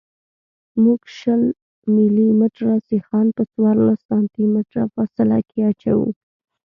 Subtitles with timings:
[0.83, 1.41] موږ شل
[1.95, 6.07] ملي متره سیخان په څوارلس سانتي متره فاصله کې اچوو